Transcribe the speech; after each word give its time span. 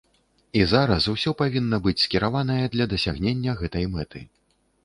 І 0.59 0.63
зараз 0.71 1.03
усё 1.13 1.33
павінна 1.41 1.79
быць 1.87 2.03
скіраванае 2.05 2.59
для 2.77 2.89
дасягнення 2.95 3.57
гэтай 3.61 3.85
мэты. 3.93 4.19